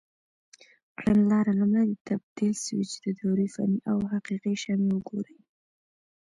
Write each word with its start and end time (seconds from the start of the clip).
کړنلاره: 0.97 1.51
لومړی 1.59 1.85
د 1.91 1.95
تبدیل 2.09 2.53
سویچ 2.65 2.91
د 3.03 3.05
دورې 3.19 3.47
فني 3.53 3.79
او 3.91 3.97
حقیقي 4.11 4.55
شمې 4.63 4.87
وګورئ. 4.95 5.37